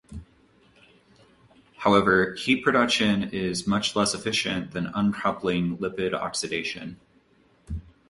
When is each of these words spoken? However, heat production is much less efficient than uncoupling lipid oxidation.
However, 1.77 2.33
heat 2.33 2.63
production 2.63 3.21
is 3.29 3.67
much 3.67 3.95
less 3.95 4.15
efficient 4.15 4.71
than 4.71 4.87
uncoupling 4.95 5.77
lipid 5.77 6.15
oxidation. 6.15 6.99